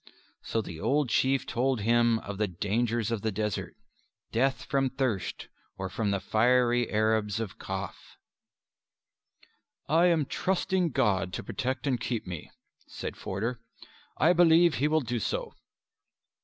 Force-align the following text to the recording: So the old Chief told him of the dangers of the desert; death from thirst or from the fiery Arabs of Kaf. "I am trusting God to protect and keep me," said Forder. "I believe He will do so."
So 0.41 0.63
the 0.63 0.79
old 0.79 1.09
Chief 1.09 1.45
told 1.45 1.81
him 1.81 2.17
of 2.21 2.39
the 2.39 2.47
dangers 2.47 3.11
of 3.11 3.21
the 3.21 3.31
desert; 3.31 3.75
death 4.31 4.63
from 4.63 4.89
thirst 4.89 5.47
or 5.77 5.89
from 5.89 6.09
the 6.09 6.19
fiery 6.19 6.89
Arabs 6.91 7.39
of 7.39 7.59
Kaf. 7.59 8.17
"I 9.87 10.07
am 10.07 10.25
trusting 10.25 10.89
God 10.89 11.31
to 11.33 11.43
protect 11.43 11.85
and 11.85 11.99
keep 12.01 12.25
me," 12.25 12.49
said 12.87 13.15
Forder. 13.15 13.59
"I 14.17 14.33
believe 14.33 14.73
He 14.73 14.87
will 14.87 15.01
do 15.01 15.19
so." 15.19 15.53